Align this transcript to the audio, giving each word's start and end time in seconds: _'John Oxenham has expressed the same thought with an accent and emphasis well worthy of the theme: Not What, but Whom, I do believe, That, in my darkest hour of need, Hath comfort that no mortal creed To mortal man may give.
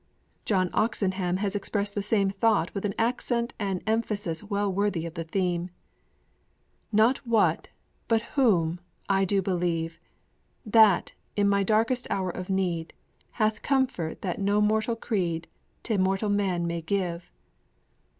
_'John 0.45 0.71
Oxenham 0.73 1.37
has 1.37 1.55
expressed 1.55 1.93
the 1.93 2.01
same 2.01 2.31
thought 2.31 2.73
with 2.73 2.85
an 2.85 2.95
accent 2.97 3.53
and 3.59 3.83
emphasis 3.85 4.43
well 4.43 4.73
worthy 4.73 5.05
of 5.05 5.13
the 5.13 5.23
theme: 5.23 5.69
Not 6.91 7.19
What, 7.19 7.67
but 8.07 8.23
Whom, 8.33 8.79
I 9.07 9.25
do 9.25 9.43
believe, 9.43 9.99
That, 10.65 11.11
in 11.35 11.47
my 11.47 11.61
darkest 11.61 12.07
hour 12.09 12.31
of 12.31 12.49
need, 12.49 12.93
Hath 13.33 13.61
comfort 13.61 14.23
that 14.23 14.39
no 14.41 14.59
mortal 14.59 14.95
creed 14.95 15.47
To 15.83 15.99
mortal 15.99 16.29
man 16.29 16.65
may 16.65 16.81
give. 16.81 17.29